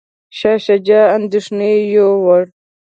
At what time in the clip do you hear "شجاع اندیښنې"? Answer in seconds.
0.65-1.71